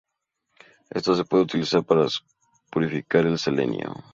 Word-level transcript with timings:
Esto 0.89 1.13
se 1.13 1.25
puede 1.25 1.43
utilizar 1.43 1.83
para 1.85 2.07
purificar 2.71 3.27
el 3.27 3.37
selenio. 3.37 3.93